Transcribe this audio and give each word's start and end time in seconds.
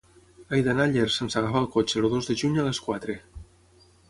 He 0.57 0.61
d'anar 0.67 0.87
a 0.87 0.91
Llers 0.93 1.17
sense 1.21 1.39
agafar 1.41 1.61
el 1.65 1.69
cotxe 1.75 2.01
el 2.01 2.09
dos 2.15 2.31
de 2.31 2.37
juny 2.43 2.59
a 2.59 2.67
les 2.71 2.81
quatre. 2.89 3.19